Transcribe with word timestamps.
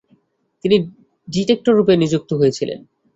তিনি 0.63 0.77
ডিক্টেটর 1.27 1.73
রুপে 1.77 1.93
নিযুক্ত 2.01 2.29
হয়েছিলেন। 2.33 2.79